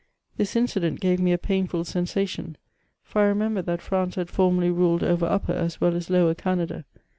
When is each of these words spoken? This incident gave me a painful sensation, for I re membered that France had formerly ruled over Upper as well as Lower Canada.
This 0.35 0.55
incident 0.55 0.99
gave 0.99 1.19
me 1.19 1.31
a 1.31 1.37
painful 1.37 1.83
sensation, 1.85 2.57
for 3.03 3.21
I 3.21 3.25
re 3.27 3.33
membered 3.35 3.67
that 3.67 3.83
France 3.83 4.15
had 4.15 4.31
formerly 4.31 4.71
ruled 4.71 5.03
over 5.03 5.27
Upper 5.27 5.53
as 5.53 5.79
well 5.79 5.95
as 5.95 6.09
Lower 6.09 6.33
Canada. 6.33 6.85